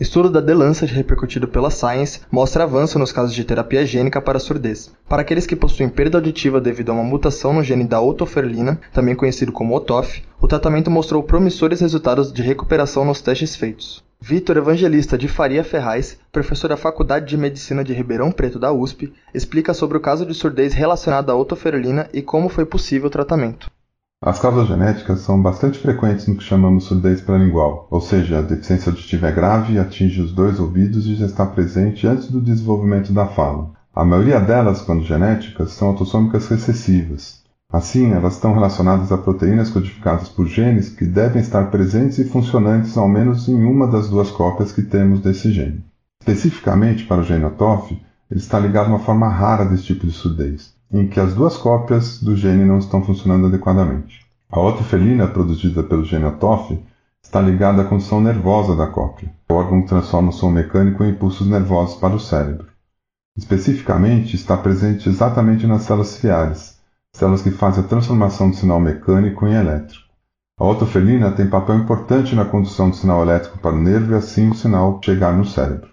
Estudo 0.00 0.28
da 0.28 0.42
The 0.42 0.52
Lancet 0.52 0.92
repercutido 0.92 1.46
pela 1.46 1.70
Science 1.70 2.22
mostra 2.28 2.64
avanço 2.64 2.98
nos 2.98 3.12
casos 3.12 3.32
de 3.32 3.44
terapia 3.44 3.86
gênica 3.86 4.20
para 4.20 4.40
surdez. 4.40 4.92
Para 5.08 5.22
aqueles 5.22 5.46
que 5.46 5.54
possuem 5.54 5.88
perda 5.88 6.18
auditiva 6.18 6.60
devido 6.60 6.90
a 6.90 6.94
uma 6.94 7.04
mutação 7.04 7.52
no 7.52 7.62
gene 7.62 7.84
da 7.84 8.00
otoferlina, 8.00 8.80
também 8.92 9.14
conhecido 9.14 9.52
como 9.52 9.72
OTOF, 9.72 10.24
o 10.40 10.48
tratamento 10.48 10.90
mostrou 10.90 11.22
promissores 11.22 11.80
resultados 11.80 12.32
de 12.32 12.42
recuperação 12.42 13.04
nos 13.04 13.20
testes 13.20 13.54
feitos. 13.54 14.02
Vitor 14.20 14.56
Evangelista 14.56 15.16
de 15.16 15.28
Faria 15.28 15.62
Ferraz, 15.62 16.18
professor 16.32 16.66
da 16.66 16.76
Faculdade 16.76 17.26
de 17.26 17.36
Medicina 17.36 17.84
de 17.84 17.92
Ribeirão 17.92 18.32
Preto 18.32 18.58
da 18.58 18.72
USP, 18.72 19.12
explica 19.32 19.72
sobre 19.72 19.96
o 19.96 20.00
caso 20.00 20.26
de 20.26 20.34
surdez 20.34 20.74
relacionado 20.74 21.30
à 21.30 21.36
otoferlina 21.36 22.08
e 22.12 22.20
como 22.20 22.48
foi 22.48 22.66
possível 22.66 23.06
o 23.06 23.10
tratamento. 23.10 23.70
As 24.26 24.38
causas 24.38 24.68
genéticas 24.68 25.20
são 25.20 25.42
bastante 25.42 25.78
frequentes 25.78 26.26
no 26.26 26.34
que 26.34 26.42
chamamos 26.42 26.84
surdez 26.84 27.20
paralingual, 27.20 27.86
ou 27.90 28.00
seja, 28.00 28.38
a 28.38 28.40
deficiência 28.40 28.88
auditiva 28.88 29.28
é 29.28 29.32
grave, 29.32 29.78
atinge 29.78 30.22
os 30.22 30.32
dois 30.32 30.58
ouvidos 30.58 31.06
e 31.06 31.14
já 31.14 31.26
está 31.26 31.44
presente 31.44 32.06
antes 32.06 32.30
do 32.30 32.40
desenvolvimento 32.40 33.12
da 33.12 33.26
fala. 33.26 33.72
A 33.94 34.02
maioria 34.02 34.40
delas, 34.40 34.80
quando 34.80 35.04
genéticas, 35.04 35.72
são 35.72 35.88
autossômicas 35.88 36.48
recessivas. 36.48 37.42
Assim, 37.70 38.12
elas 38.12 38.36
estão 38.36 38.54
relacionadas 38.54 39.12
a 39.12 39.18
proteínas 39.18 39.68
codificadas 39.68 40.30
por 40.30 40.46
genes 40.46 40.88
que 40.88 41.04
devem 41.04 41.42
estar 41.42 41.70
presentes 41.70 42.16
e 42.16 42.24
funcionantes 42.24 42.96
ao 42.96 43.06
menos 43.06 43.46
em 43.46 43.62
uma 43.62 43.86
das 43.86 44.08
duas 44.08 44.30
cópias 44.30 44.72
que 44.72 44.80
temos 44.80 45.20
desse 45.20 45.52
gene. 45.52 45.84
Especificamente 46.22 47.04
para 47.04 47.20
o 47.20 47.24
gene 47.24 47.44
OTOF, 47.44 47.92
ele 48.30 48.40
está 48.40 48.58
ligado 48.58 48.86
a 48.86 48.94
uma 48.94 49.00
forma 49.00 49.28
rara 49.28 49.66
desse 49.66 49.84
tipo 49.84 50.06
de 50.06 50.14
surdez 50.14 50.73
em 50.94 51.08
que 51.08 51.18
as 51.18 51.34
duas 51.34 51.56
cópias 51.56 52.22
do 52.22 52.36
gene 52.36 52.64
não 52.64 52.78
estão 52.78 53.02
funcionando 53.02 53.48
adequadamente. 53.48 54.24
A 54.48 54.60
otofelina, 54.60 55.26
produzida 55.26 55.82
pelo 55.82 56.04
gene 56.04 56.24
OTOF, 56.24 56.80
está 57.20 57.40
ligada 57.40 57.82
à 57.82 57.84
condição 57.84 58.20
nervosa 58.20 58.76
da 58.76 58.86
cópia, 58.86 59.34
o 59.50 59.54
órgão 59.54 59.82
que 59.82 59.88
transforma 59.88 60.28
o 60.28 60.32
som 60.32 60.50
mecânico 60.50 61.02
em 61.02 61.10
impulsos 61.10 61.48
nervosos 61.48 61.96
para 61.96 62.14
o 62.14 62.20
cérebro. 62.20 62.68
Especificamente, 63.36 64.36
está 64.36 64.56
presente 64.56 65.08
exatamente 65.08 65.66
nas 65.66 65.82
células 65.82 66.10
ciliares, 66.10 66.78
células 67.12 67.42
que 67.42 67.50
fazem 67.50 67.82
a 67.82 67.88
transformação 67.88 68.50
do 68.50 68.56
sinal 68.56 68.78
mecânico 68.78 69.48
em 69.48 69.54
elétrico. 69.54 70.04
A 70.60 70.64
otofelina 70.64 71.32
tem 71.32 71.50
papel 71.50 71.78
importante 71.78 72.36
na 72.36 72.44
condução 72.44 72.88
do 72.88 72.94
sinal 72.94 73.20
elétrico 73.20 73.58
para 73.58 73.74
o 73.74 73.82
nervo 73.82 74.12
e 74.12 74.14
assim 74.14 74.48
o 74.48 74.54
sinal 74.54 75.00
chegar 75.04 75.36
no 75.36 75.44
cérebro. 75.44 75.90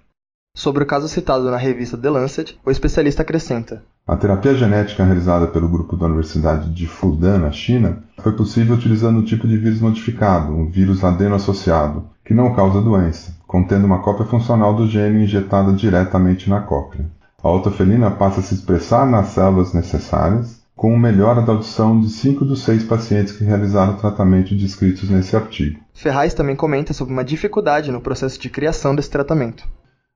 Sobre 0.55 0.83
o 0.83 0.85
caso 0.85 1.07
citado 1.07 1.49
na 1.49 1.57
revista 1.57 1.97
The 1.97 2.09
Lancet, 2.09 2.59
o 2.63 2.69
especialista 2.69 3.23
acrescenta: 3.23 3.83
A 4.11 4.17
terapia 4.17 4.53
genética 4.53 5.05
realizada 5.05 5.47
pelo 5.47 5.69
grupo 5.69 5.95
da 5.95 6.05
Universidade 6.05 6.69
de 6.69 6.85
Fudan, 6.85 7.37
na 7.37 7.51
China, 7.53 8.03
foi 8.19 8.33
possível 8.33 8.75
utilizando 8.75 9.19
um 9.19 9.23
tipo 9.23 9.47
de 9.47 9.55
vírus 9.55 9.79
modificado, 9.79 10.53
um 10.53 10.69
vírus 10.69 11.01
adeno-associado, 11.01 12.09
que 12.25 12.33
não 12.33 12.53
causa 12.53 12.81
doença, 12.81 13.33
contendo 13.47 13.85
uma 13.85 13.99
cópia 13.99 14.25
funcional 14.25 14.75
do 14.75 14.85
gene 14.85 15.23
injetada 15.23 15.71
diretamente 15.71 16.49
na 16.49 16.59
cópia. 16.59 17.05
A 17.41 17.47
autofelina 17.47 18.11
passa 18.11 18.41
a 18.41 18.43
se 18.43 18.53
expressar 18.53 19.09
nas 19.09 19.27
células 19.27 19.73
necessárias, 19.73 20.59
com 20.75 20.97
melhora 20.97 21.41
da 21.41 21.53
audição 21.53 21.97
de 21.97 22.09
5 22.09 22.43
dos 22.43 22.63
6 22.63 22.83
pacientes 22.83 23.31
que 23.31 23.45
realizaram 23.45 23.93
o 23.93 23.97
tratamento 23.97 24.53
descritos 24.53 25.09
nesse 25.09 25.37
artigo. 25.37 25.79
Ferraz 25.93 26.33
também 26.33 26.57
comenta 26.57 26.91
sobre 26.91 27.13
uma 27.13 27.23
dificuldade 27.23 27.93
no 27.93 28.01
processo 28.01 28.37
de 28.37 28.49
criação 28.49 28.93
desse 28.93 29.09
tratamento. 29.09 29.65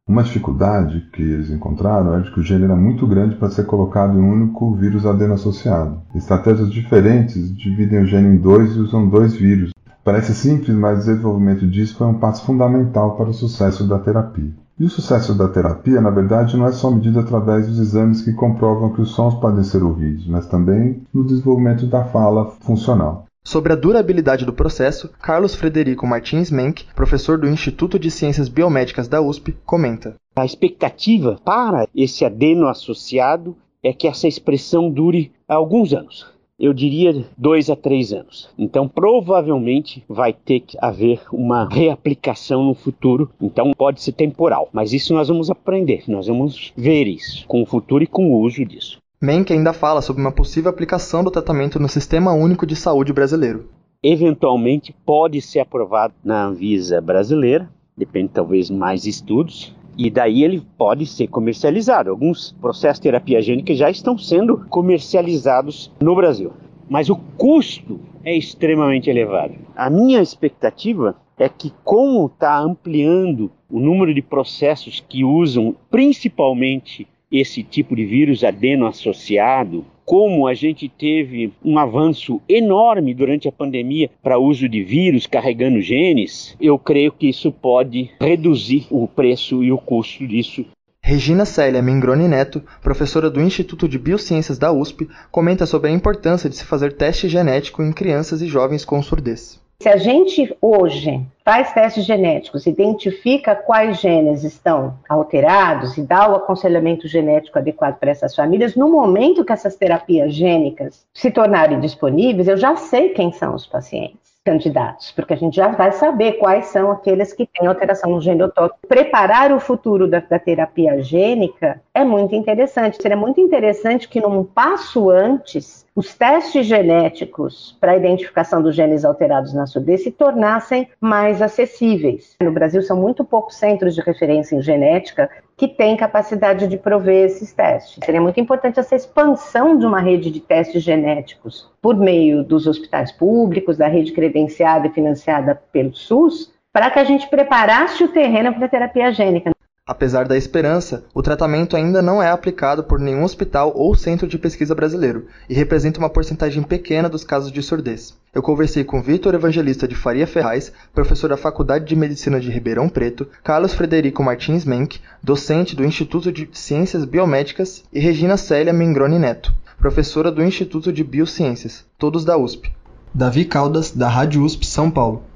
Uma 0.08 0.22
dificuldade 0.22 1.09
que 1.11 1.23
eles 1.23 1.50
encontraram 1.50 2.14
é 2.14 2.22
de 2.22 2.31
que 2.31 2.39
o 2.39 2.44
gene 2.44 2.66
era 2.66 2.75
muito 2.75 3.08
grande 3.08 3.36
para 3.38 3.50
ser 3.50 3.66
colocado 3.66 4.16
em 4.16 4.22
um 4.22 4.34
único 4.34 4.72
vírus 4.75 5.03
adeno-associado. 5.03 6.00
Estratégias 6.14 6.72
diferentes 6.72 7.52
dividem 7.58 8.03
o 8.03 8.06
gene 8.06 8.36
em 8.36 8.38
dois 8.38 8.76
e 8.76 8.80
usam 8.80 9.09
dois 9.09 9.33
vírus. 9.33 9.72
Parece 10.03 10.36
simples, 10.36 10.78
mas 10.78 11.00
o 11.00 11.08
desenvolvimento 11.08 11.67
disso 11.67 11.98
foi 11.98 12.06
um 12.06 12.20
passo 12.20 12.45
fundamental 12.45 13.17
para 13.17 13.31
o 13.31 13.33
sucesso 13.33 13.88
da 13.88 13.98
terapia. 13.98 14.53
E 14.80 14.86
o 14.86 14.89
sucesso 14.89 15.33
da 15.33 15.48
terapia, 15.48 16.00
na 16.00 16.11
verdade, 16.11 16.56
não 16.56 16.67
é 16.67 16.72
só 16.72 16.92
medido 16.92 17.20
através 17.20 17.66
dos 17.67 17.80
exames 17.80 18.22
que 18.22 18.31
comprovam 18.31 18.94
que 18.94 19.02
os 19.02 19.09
sons 19.09 19.33
podem 19.33 19.64
ser 19.64 19.81
ouvidos, 19.81 20.28
mas 20.28 20.45
também 20.45 21.02
no 21.11 21.23
desenvolvimento 21.23 21.87
da 21.87 22.04
fala 22.04 22.52
funcional. 22.61 23.26
Sobre 23.48 23.72
a 23.72 23.76
durabilidade 23.76 24.44
do 24.44 24.52
processo, 24.52 25.08
Carlos 25.22 25.54
Frederico 25.54 26.08
Martins 26.08 26.50
Menck, 26.50 26.83
professor 26.95 27.38
do 27.38 27.48
Instituto 27.48 28.00
de 28.00 28.10
Ciências 28.10 28.50
Biomédicas 28.50 29.08
da 29.08 29.22
USP, 29.22 29.56
comenta: 29.64 30.16
A 30.36 30.44
expectativa 30.44 31.39
para 31.45 31.88
esse 31.95 32.26
adeno 32.26 32.67
associado 32.67 33.55
é 33.84 33.94
que 33.94 34.08
essa 34.08 34.28
expressão 34.28 34.89
dure 34.89 35.32
alguns 35.48 35.94
anos. 35.94 36.26
Eu 36.58 36.73
diria 36.73 37.23
dois 37.38 37.70
a 37.70 37.76
três 37.76 38.11
anos. 38.11 38.50
Então, 38.58 38.88
provavelmente 38.88 40.04
vai 40.10 40.34
ter 40.34 40.61
que 40.61 40.76
haver 40.82 41.22
uma 41.32 41.67
reaplicação 41.70 42.64
no 42.64 42.73
futuro. 42.73 43.30
Então, 43.39 43.73
pode 43.78 44.02
ser 44.02 44.14
temporal. 44.14 44.70
Mas 44.73 44.92
isso 44.92 45.14
nós 45.14 45.28
vamos 45.28 45.52
aprender. 45.52 46.05
Nós 46.08 46.28
vamos 46.28 46.73
ver 46.76 47.08
isso 47.08 47.45
com 47.45 47.61
o 47.61 47.66
futuro 47.66 48.04
e 48.04 48.08
com 48.08 48.32
o 48.32 48.39
uso 48.39 48.66
disso. 48.66 48.98
Menck 49.25 49.52
ainda 49.52 49.73
fala 49.73 50.03
sobre 50.03 50.21
uma 50.21 50.31
possível 50.31 50.69
aplicação 50.69 51.23
do 51.23 51.31
tratamento 51.31 51.80
no 51.80 51.89
Sistema 51.89 52.31
Único 52.31 52.63
de 52.63 52.75
Saúde 52.75 53.11
brasileiro. 53.11 53.67
Eventualmente 54.03 54.95
pode 55.03 55.41
ser 55.41 55.61
aprovado 55.61 56.13
na 56.23 56.45
Anvisa 56.45 57.02
brasileira, 57.02 57.67
depende 57.97 58.30
talvez 58.31 58.69
mais 58.69 59.08
estudos, 59.08 59.75
e 59.97 60.11
daí 60.11 60.43
ele 60.43 60.61
pode 60.77 61.08
ser 61.08 61.25
comercializado. 61.25 62.11
Alguns 62.11 62.52
processos 62.61 62.99
de 62.99 63.03
terapia 63.03 63.41
gênica 63.41 63.73
já 63.73 63.89
estão 63.89 64.15
sendo 64.15 64.63
comercializados 64.69 65.92
no 65.99 66.15
Brasil, 66.15 66.53
mas 66.87 67.09
o 67.09 67.15
custo 67.36 67.99
é 68.23 68.37
extremamente 68.37 69.09
elevado. 69.09 69.55
A 69.75 69.89
minha 69.89 70.21
expectativa 70.21 71.15
é 71.36 71.49
que, 71.49 71.73
como 71.83 72.27
está 72.27 72.59
ampliando 72.59 73.49
o 73.71 73.80
número 73.80 74.13
de 74.13 74.21
processos 74.21 75.03
que 75.09 75.23
usam 75.23 75.75
principalmente 75.89 77.07
esse 77.31 77.63
tipo 77.63 77.95
de 77.95 78.05
vírus 78.05 78.43
adeno 78.43 78.87
associado, 78.87 79.86
como 80.05 80.47
a 80.47 80.53
gente 80.53 80.87
teve 80.87 81.52
um 81.63 81.80
avanço 81.80 82.39
enorme 82.47 83.13
durante 83.13 83.47
a 83.47 83.52
pandemia 83.52 84.09
para 84.21 84.37
uso 84.37 84.69
de 84.69 84.83
vírus 84.83 85.25
carregando 85.25 85.81
genes, 85.81 86.55
eu 86.61 86.77
creio 86.77 87.11
que 87.11 87.27
isso 87.27 87.52
pode 87.52 88.11
reduzir 88.21 88.86
o 88.91 89.08
preço 89.08 89.63
e 89.63 89.71
o 89.71 89.77
custo 89.77 90.27
disso. 90.27 90.65
Regina 91.02 91.45
Célia 91.45 91.83
Mingroni 91.83 92.27
Neto, 92.27 92.63
professora 92.81 93.30
do 93.30 93.39
Instituto 93.39 93.87
de 93.87 93.99
Biociências 93.99 94.57
da 94.57 94.71
USP, 94.71 95.07
comenta 95.31 95.65
sobre 95.67 95.92
a 95.92 95.93
importância 95.93 96.49
de 96.49 96.55
se 96.55 96.65
fazer 96.65 96.93
teste 96.93 97.30
genético 97.30 97.83
em 97.83 97.93
crianças 97.93 98.42
e 98.42 98.47
jovens 98.47 98.83
com 98.83 99.02
surdez. 99.03 99.63
Se 99.80 99.89
a 99.89 99.97
gente 99.97 100.55
hoje 100.61 101.21
faz 101.43 101.71
testes 101.73 102.05
genéticos, 102.05 102.65
identifica 102.65 103.55
quais 103.55 103.99
genes 103.99 104.43
estão 104.43 104.97
alterados 105.08 105.97
e 105.97 106.02
dá 106.02 106.30
o 106.30 106.36
aconselhamento 106.36 107.08
genético 107.08 107.59
adequado 107.59 107.99
para 107.99 108.09
essas 108.09 108.33
famílias, 108.33 108.75
no 108.75 108.89
momento 108.89 109.43
que 109.43 109.53
essas 109.53 109.75
terapias 109.75 110.33
gênicas 110.33 111.05
se 111.13 111.30
tornarem 111.30 111.80
disponíveis, 111.80 112.47
eu 112.47 112.58
já 112.58 112.75
sei 112.75 113.09
quem 113.09 113.31
são 113.31 113.53
os 113.53 113.67
pacientes 113.67 114.25
candidatos, 114.45 115.11
porque 115.11 115.33
a 115.33 115.37
gente 115.37 115.55
já 115.55 115.69
vai 115.69 115.92
saber 115.92 116.33
quais 116.33 116.67
são 116.67 116.92
aqueles 116.92 117.33
que 117.33 117.47
têm 117.47 117.67
alteração 117.67 118.11
no 118.11 118.43
autóctono. 118.43 118.80
Preparar 118.87 119.52
o 119.52 119.59
futuro 119.59 120.07
da, 120.07 120.19
da, 120.19 120.37
terapia 120.37 121.02
gênica 121.02 121.81
é 121.93 122.03
muito 122.03 122.36
interessante. 122.36 123.02
Seria 123.02 123.17
muito 123.17 123.42
interessante 123.42 124.07
que, 124.07 124.21
num 124.21 124.43
passo 124.43 125.09
antes, 125.09 125.85
os 125.95 126.14
testes 126.14 126.66
genéticos 126.66 127.78
para 127.80 127.94
a 127.94 127.95
identificação 127.95 128.62
dos 128.62 128.75
genes 128.75 129.06
alterados 129.06 129.54
na 129.54 129.66
surdez 129.66 130.04
se 130.04 130.12
tornassem 130.12 130.89
mais 131.00 131.42
acessíveis. 131.42 132.36
No 132.44 132.51
Brasil, 132.51 132.81
são 132.81 132.98
muito 132.98 133.24
poucos 133.24 133.56
centros 133.56 133.95
de 133.95 134.01
referência 134.01 134.57
em 134.57 134.62
genética 134.62 135.30
que 135.56 135.69
têm 135.69 135.95
capacidade 135.95 136.68
de 136.68 136.78
prover 136.78 137.24
esses 137.24 137.54
testes. 137.54 138.04
Seria 138.04 138.19
muito 138.19 138.42
importante 138.42 138.78
essa 138.78 138.94
expansão 138.94 139.78
de 139.78 139.86
uma 139.86 140.01
rede 140.01 140.30
de 140.30 140.42
testes 140.42 140.84
genéticos 140.84 141.72
por 141.81 141.95
meio 141.95 142.44
dos 142.44 142.68
hospitais 142.68 143.13
públicos, 143.13 143.78
da 143.78 143.88
rede 143.88 144.12
credenciada 144.12 144.88
e 144.88 144.92
financiada 144.92 145.56
pelo 145.72 145.95
SUS, 145.95 146.54
para 146.74 146.92
que 146.92 147.00
a 147.00 147.06
gente 147.06 147.30
preparasse 147.30 148.04
o 148.04 148.10
terreno 148.10 148.54
para 148.54 148.66
a 148.66 148.69
terapia 148.69 149.13
gênica. 149.13 149.56
Apesar 149.88 150.28
da 150.28 150.36
esperança, 150.36 151.06
o 151.14 151.22
tratamento 151.22 151.78
ainda 151.78 152.02
não 152.02 152.22
é 152.22 152.32
aplicado 152.32 152.84
por 152.84 153.00
nenhum 153.00 153.24
hospital 153.24 153.72
ou 153.76 153.94
centro 153.94 154.28
de 154.28 154.36
pesquisa 154.36 154.74
brasileiro 154.74 155.28
e 155.48 155.54
representa 155.54 156.00
uma 156.00 156.10
porcentagem 156.10 156.64
pequena 156.64 157.08
dos 157.08 157.24
casos 157.24 157.52
de 157.52 157.62
surdez. 157.62 158.18
Eu 158.34 158.42
conversei 158.42 158.84
com 158.84 159.00
Vitor 159.00 159.36
Evangelista 159.36 159.88
de 159.88 159.94
Faria 159.94 160.26
Ferraz, 160.26 160.72
professor 160.92 161.30
da 161.30 161.38
Faculdade 161.38 161.86
de 161.86 161.96
Medicina 161.96 162.40
de 162.40 162.50
Ribeirão 162.50 162.90
Preto, 162.90 163.28
Carlos 163.44 163.76
Frederico 163.76 164.24
Martins 164.24 164.66
Menck, 164.66 165.00
docente 165.22 165.76
do 165.76 165.86
Instituto 165.86 166.31
de 166.31 166.50
Ciências 166.52 167.06
Biomédicas, 167.06 167.84
e 167.94 168.00
Regina 168.00 168.38
Célia 168.38 168.74
Mengroni 168.74 169.20
Neto, 169.20 169.54
professora 169.78 170.31
do 170.31 170.44
Instituto 170.44 170.92
de 170.92 171.04
Biociências, 171.04 171.86
todos 172.00 172.26
da 172.26 172.36
USP. 172.36 172.74
Davi 173.14 173.46
Caldas, 173.46 173.92
da 173.92 174.10
Rádio 174.10 174.44
USP 174.44 174.66
São 174.66 174.90
Paulo. 174.90 175.35